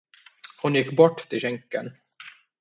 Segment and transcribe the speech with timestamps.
[0.61, 1.91] Hon gick bort till skänken.